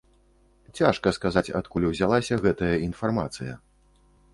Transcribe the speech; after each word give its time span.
Цяжка 0.79 1.13
сказаць, 1.17 1.45
адкуль 1.61 1.87
узялася 1.93 2.43
гэтая 2.47 2.75
інфармацыя. 2.91 3.53